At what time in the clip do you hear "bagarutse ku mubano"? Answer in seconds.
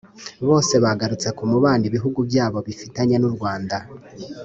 0.83-1.83